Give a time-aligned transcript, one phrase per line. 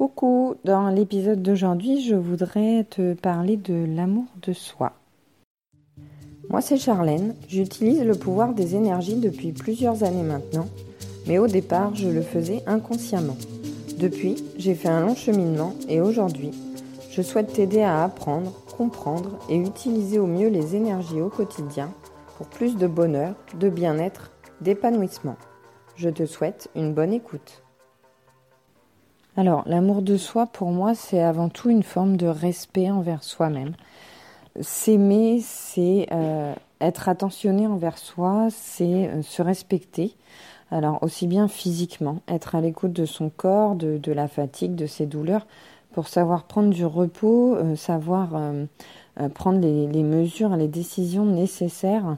[0.00, 4.92] Coucou, dans l'épisode d'aujourd'hui, je voudrais te parler de l'amour de soi.
[6.48, 10.68] Moi, c'est Charlène, j'utilise le pouvoir des énergies depuis plusieurs années maintenant,
[11.26, 13.36] mais au départ, je le faisais inconsciemment.
[13.98, 16.52] Depuis, j'ai fait un long cheminement et aujourd'hui,
[17.10, 21.92] je souhaite t'aider à apprendre, comprendre et utiliser au mieux les énergies au quotidien
[22.38, 24.30] pour plus de bonheur, de bien-être,
[24.62, 25.36] d'épanouissement.
[25.96, 27.62] Je te souhaite une bonne écoute.
[29.36, 33.74] Alors, l'amour de soi, pour moi, c'est avant tout une forme de respect envers soi-même.
[34.60, 40.16] S'aimer, c'est euh, être attentionné envers soi, c'est euh, se respecter.
[40.72, 45.06] Alors, aussi bien physiquement, être à l'écoute de son corps, de, la fatigue, de ses
[45.06, 45.46] douleurs,
[45.92, 48.30] pour savoir prendre du repos, euh, savoir
[49.34, 52.16] prendre les, les, mesures, les décisions nécessaires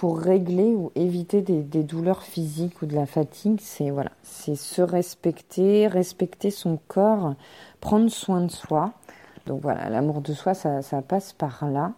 [0.00, 4.80] pour régler ou éviter des, douleurs physiques ou de la fatigue, c'est voilà, c'est se
[4.80, 7.34] respecter, respecter son corps,
[7.80, 8.94] prendre soin de soi.
[9.44, 11.92] Donc voilà, l'amour de soi, ça, passe par là.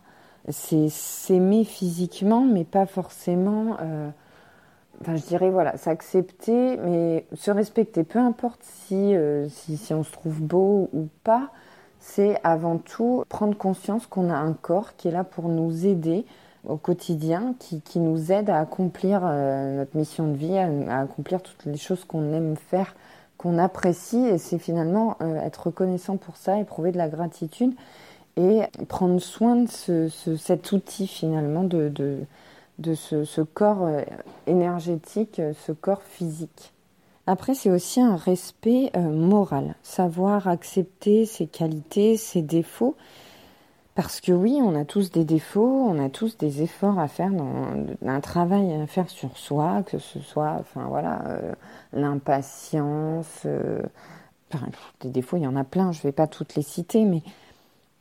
[0.48, 3.76] C'est s'aimer physiquement, mais pas forcément.
[3.80, 4.10] Euh,
[5.00, 8.02] enfin, je dirais voilà, s'accepter, mais se respecter.
[8.02, 11.52] Peu importe euh, si, si on se trouve beau ou pas,
[12.00, 16.26] c'est avant tout prendre conscience qu'on a un corps qui est là pour nous aider
[16.66, 21.42] au quotidien qui, qui, nous aide à accomplir euh, notre mission de vie, à, accomplir
[21.42, 22.94] toutes les choses qu'on aime faire,
[23.36, 24.24] qu'on apprécie.
[24.26, 27.72] Et c'est finalement euh, être reconnaissant pour ça, éprouver de la gratitude
[28.36, 32.20] et prendre soin de ce, cet outil finalement de, de,
[32.78, 34.02] de ce, ce, corps euh,
[34.46, 36.72] énergétique, ce corps physique.
[37.26, 42.96] Après, c'est aussi un respect moral, savoir accepter ses qualités, ses défauts
[43.94, 47.30] parce que oui, on a tous des défauts, on a tous des efforts à faire,
[47.30, 47.74] dans,
[48.06, 51.52] un travail à faire sur soi, que ce soit, enfin voilà, euh,
[51.92, 53.42] l'impatience.
[53.44, 53.82] Euh,
[55.00, 57.22] des défauts, il y en a plein, je ne vais pas toutes les citer, mais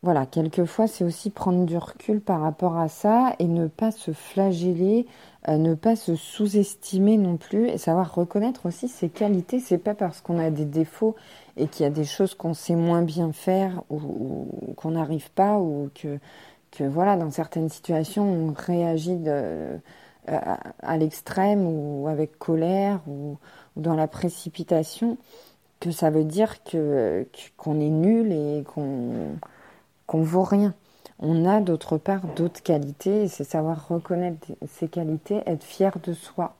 [0.03, 4.11] voilà, quelquefois, c'est aussi prendre du recul par rapport à ça et ne pas se
[4.13, 5.05] flageller,
[5.47, 9.59] euh, ne pas se sous-estimer non plus et savoir reconnaître aussi ses qualités.
[9.59, 11.15] C'est pas parce qu'on a des défauts
[11.55, 15.59] et qu'il y a des choses qu'on sait moins bien faire ou, qu'on n'arrive pas
[15.59, 16.17] ou que,
[16.71, 19.77] que voilà, dans certaines situations, on réagit de, euh,
[20.27, 23.37] à, l'extrême ou avec colère ou,
[23.75, 25.17] ou, dans la précipitation
[25.79, 29.37] que ça veut dire que qu'on est nul et qu'on
[30.11, 30.73] qu'on vaut rien.
[31.19, 36.11] On a d'autre part d'autres qualités et c'est savoir reconnaître ces qualités, être fier de
[36.11, 36.55] soi.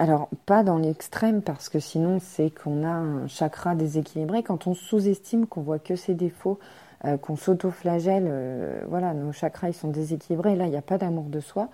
[0.00, 4.42] Alors, pas dans l'extrême, parce que sinon, c'est qu'on a un chakra déséquilibré.
[4.42, 6.58] Quand on sous-estime, qu'on voit que ses défauts,
[7.04, 10.56] euh, qu'on s'auto-flagelle, euh, voilà, nos chakras, ils sont déséquilibrés.
[10.56, 11.68] Là, il n'y a pas d'amour de soi.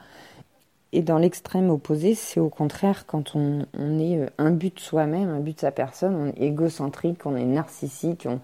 [0.92, 3.60] Et dans l'extrême opposé, c'est au contraire quand on,
[3.98, 7.34] est euh, un but de soi-même, un but de sa personne, on est égocentrique, on
[7.34, 8.40] est narcissique, on,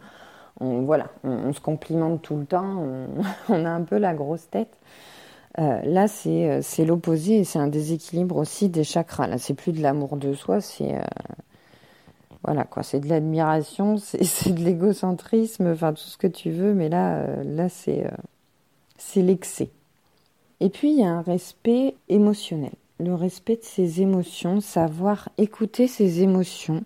[0.61, 2.85] on, voilà, on, se complimente tout le temps,
[3.49, 4.79] on, a un peu la grosse tête.
[5.59, 9.29] Euh, là, euh, c'est l'opposé et c'est un déséquilibre aussi des chakras.
[9.29, 11.03] Là, c'est plus de l'amour de soi, c'est euh,
[12.43, 16.89] voilà quoi, c'est de l'admiration, c'est de l'égocentrisme, enfin tout ce que tu veux, mais
[16.89, 17.27] là,
[17.69, 18.05] c'est
[18.97, 19.71] c'est l'excès.
[20.61, 25.87] Et puis il y a un respect émotionnel, le respect de ses émotions, savoir écouter
[25.89, 26.85] ses émotions,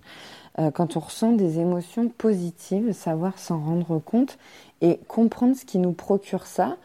[0.75, 4.39] quand on ressent des émotions positives, savoir s'en rendre compte
[4.81, 6.77] et comprendre ce qui nous procure ça.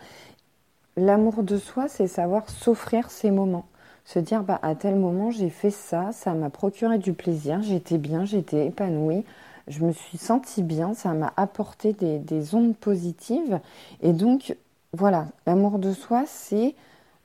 [0.95, 3.65] L'amour de soi, c'est savoir s'offrir ces moments.
[4.05, 7.97] Se dire, bah, à tel moment, j'ai fait ça, ça m'a procuré du plaisir, j'étais
[7.97, 9.23] bien, j'étais épanouie,
[9.67, 13.59] je me suis sentie bien, ça m'a apporté des, des ondes positives.
[14.01, 14.55] Et donc,
[14.91, 16.75] voilà, l'amour de soi, c'est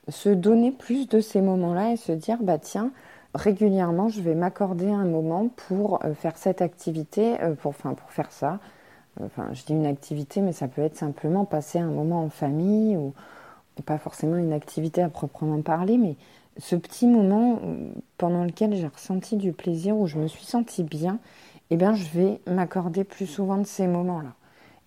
[0.07, 2.91] se donner plus de ces moments-là et se dire, bah, tiens,
[3.39, 8.11] régulièrement, je vais m'accorder un moment pour euh, faire cette activité, euh, pour, enfin, pour
[8.11, 8.59] faire ça.
[9.21, 12.95] Enfin, je dis une activité, mais ça peut être simplement passer un moment en famille
[12.95, 13.13] ou
[13.85, 16.15] pas forcément une activité à proprement parler, mais
[16.57, 17.59] ce petit moment
[18.17, 21.19] pendant lequel j'ai ressenti du plaisir, où je me suis sentie bien,
[21.69, 24.33] eh bien, je vais m'accorder plus souvent de ces moments-là.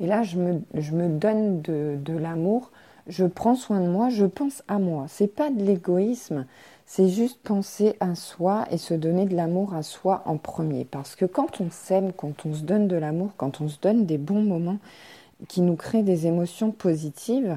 [0.00, 2.70] Et là, je me, je me donne de, de l'amour,
[3.06, 5.06] je prends soin de moi, je pense à moi.
[5.08, 6.46] C'est pas de l'égoïsme,
[6.94, 10.85] c'est juste penser à soi et se donner de l'amour à soi en premier.
[10.85, 14.05] Parce que quand on s'aime, quand on se donne de l'amour, quand on se donne
[14.05, 14.77] des bons moments
[15.49, 17.56] qui nous créent des émotions positives,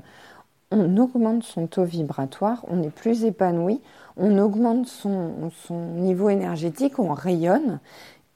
[0.72, 3.82] on augmente son taux vibratoire, on est plus épanoui,
[4.16, 5.52] on augmente son,
[5.96, 7.82] niveau énergétique, on rayonne.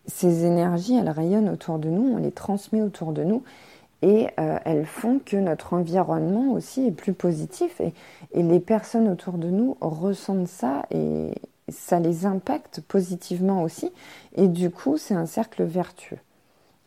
[0.06, 3.42] Ces énergies, elles rayonnent autour de nous, on les transmet autour de nous
[4.02, 7.94] et euh, elles font que notre environnement aussi est plus positif et,
[8.34, 11.32] et, les personnes autour de nous ressentent ça et
[11.68, 13.92] ça les impacte positivement aussi
[14.36, 16.20] et du coup c'est un cercle vertueux.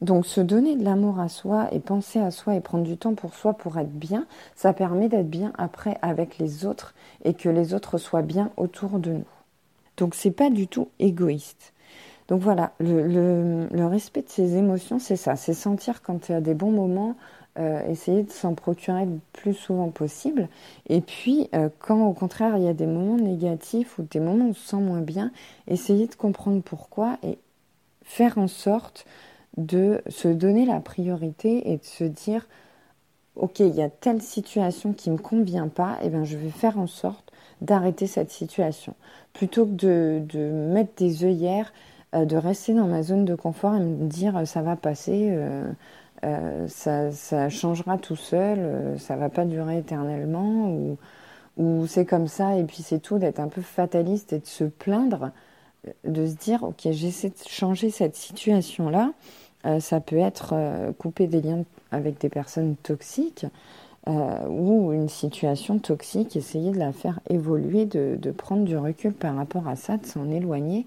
[0.02, 3.14] Donc se donner de l'amour à soi et penser à soi et prendre du temps
[3.14, 4.26] pour soi pour être bien,
[4.56, 6.92] ça permet d'être bien après avec les autres
[7.24, 9.28] et que les autres soient bien autour de nous.
[9.96, 11.71] Donc c'est pas du tout égoïste.
[12.32, 16.40] Donc voilà, le, respect de ses émotions, c'est ça, c'est sentir quand il y a
[16.40, 17.14] des bons moments,
[17.58, 20.48] euh, essayer de s'en procurer le plus souvent possible.
[20.88, 24.46] Et puis, euh, quand au contraire il y a des moments négatifs ou des moments
[24.46, 25.30] où on se sent moins bien,
[25.68, 27.36] essayer de comprendre pourquoi et
[28.02, 29.04] faire en sorte
[29.58, 32.48] de se donner la priorité et de se dire
[33.36, 36.48] ok il y a telle situation qui me convient pas et eh bien je vais
[36.48, 37.30] faire en sorte
[37.60, 38.94] d'arrêter cette situation
[39.34, 41.72] plutôt que de, mettre des œillères
[42.14, 46.68] de rester dans ma zone de confort et me dire euh, ça va passer euh,
[46.68, 50.98] ça, ça, changera tout seul ça va pas durer éternellement ou,
[51.56, 54.62] ou c'est comme ça et puis c'est tout d'être un peu fataliste et de se
[54.62, 55.30] plaindre
[56.04, 59.10] de se dire ok j'essaie de changer cette situation là
[59.64, 63.46] euh, ça peut être euh, couper des liens avec des personnes toxiques
[64.08, 69.36] euh, ou une situation toxique, essayer de la faire évoluer, de, prendre du recul par
[69.36, 70.86] rapport à ça, de s'en éloigner.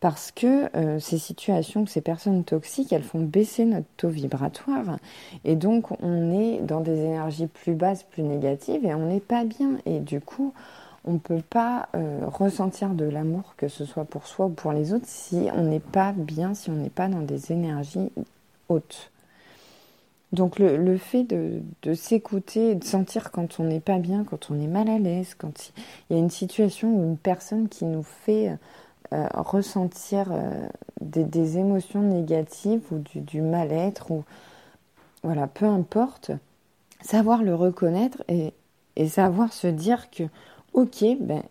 [0.00, 4.98] Parce que ces situations, ces personnes toxiques, elles font baisser notre taux vibratoire.
[5.44, 9.44] Et donc, on est dans des énergies plus basses, plus négatives, et on n'est pas
[9.44, 9.72] bien.
[9.84, 10.54] Et du coup,
[11.04, 14.72] on ne peut pas euh, ressentir de l'amour, que ce soit pour soi ou pour
[14.72, 18.10] les autres, si on n'est pas bien, si on n'est pas dans des énergies
[18.68, 19.10] hautes.
[20.32, 21.60] Donc le, fait de,
[21.94, 25.72] s'écouter, de sentir quand on n'est pas bien, quand on est mal à l'aise, quand
[26.08, 28.56] il y a une situation ou une personne qui nous fait
[29.12, 30.68] euh, ressentir euh,
[31.00, 34.24] des, émotions négatives ou du, mal-être, ou
[35.24, 36.30] voilà, peu importe,
[37.00, 38.52] savoir le reconnaître et,
[39.08, 40.24] savoir se dire que
[40.74, 41.42] ok, ben,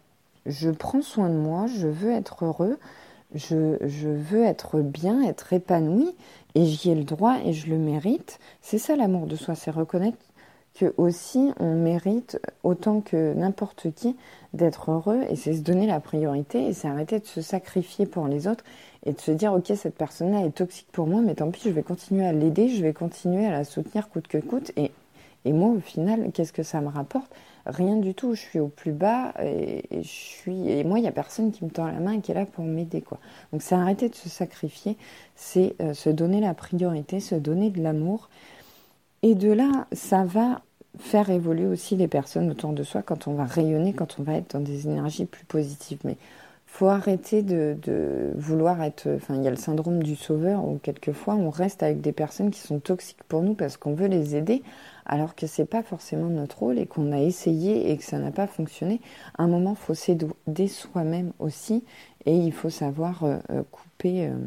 [0.46, 2.78] je prends soin de moi, je veux être heureux,
[3.34, 6.16] je, je veux être bien, être épanoui,
[6.56, 8.40] et j'y ai le droit et je le mérite.
[8.62, 10.18] C'est ça l'amour de soi, c'est reconnaître
[10.76, 14.16] que aussi on mérite autant que n'importe qui
[14.54, 15.22] d'être heureux.
[15.30, 18.64] Et c'est se donner la priorité et c'est arrêter de se sacrifier pour les autres
[19.06, 21.70] et de se dire ok cette personne-là est toxique pour moi mais tant pis je
[21.70, 24.72] vais continuer à l'aider, je vais continuer à la soutenir coûte que coûte.
[24.78, 24.92] Et,
[25.46, 27.32] et moi au final qu'est-ce que ça me rapporte?
[27.66, 31.08] Rien du tout, je suis au plus bas et, je suis et moi il n'y
[31.08, 33.20] a personne qui me tend la main et qui est là pour m'aider quoi.
[33.52, 34.98] Donc c'est arrêter de se sacrifier,
[35.36, 38.30] c'est euh, se donner la priorité, se donner de l'amour
[39.24, 40.62] et de là ça va
[40.98, 44.34] faire évoluer aussi les personnes autour de soi quand on va rayonner, quand on va
[44.34, 46.00] être dans des énergies plus positives.
[46.04, 46.18] Mais
[46.66, 49.10] faut arrêter de, vouloir être.
[49.16, 52.52] Enfin, il y a le syndrome du sauveur où quelquefois on reste avec des personnes
[52.52, 54.62] qui sont toxiques pour nous parce qu'on veut les aider,
[55.06, 58.32] alors que c'est pas forcément notre rôle et qu'on a essayé et que ça n'a
[58.32, 59.02] pas fonctionné.
[59.38, 61.84] À un moment, faut s'aider soi-même aussi
[62.26, 64.28] et il faut savoir euh, euh, couper.
[64.28, 64.38] Euh,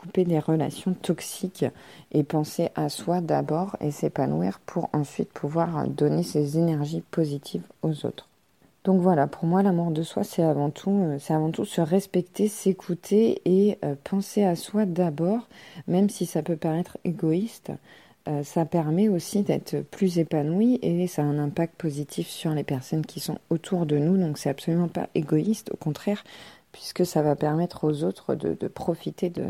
[0.00, 1.66] couper les relations toxiques
[2.10, 8.06] et penser à soi d'abord et s'épanouir pour ensuite pouvoir donner ses énergies positives aux
[8.06, 8.26] autres.
[8.84, 11.82] Donc voilà, pour moi, l'amour de soi, c'est avant tout, euh, c'est avant tout se
[11.82, 15.48] respecter, s'écouter et euh, penser à soi d'abord,
[15.86, 17.70] même si ça peut paraître égoïste.
[18.26, 22.64] Euh, ça permet aussi d'être plus épanoui et ça a un impact positif sur les
[22.64, 24.16] personnes qui sont autour de nous.
[24.16, 26.24] Donc c'est absolument pas égoïste, au contraire,
[26.72, 29.44] puisque ça va permettre aux autres de, profiter de,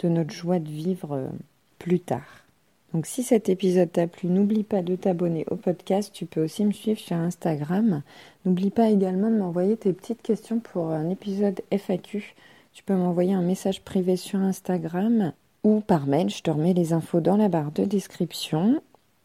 [0.00, 1.30] de, notre joie de vivre
[1.78, 2.44] plus tard.
[2.92, 6.10] Donc si cet épisode t'a plu, n'oublie pas de t'abonner au podcast.
[6.12, 8.02] Tu peux aussi me suivre sur Instagram.
[8.44, 12.34] N'oublie pas également de m'envoyer tes petites questions pour un épisode FAQ.
[12.72, 15.32] Tu peux m'envoyer un message privé sur Instagram
[15.62, 16.30] ou par mail.
[16.30, 18.82] Je te remets les infos dans la barre de description.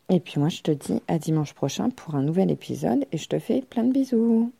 [0.09, 3.27] Et puis moi, je te dis à dimanche prochain pour un nouvel épisode et je
[3.27, 4.51] te fais plein de bisous.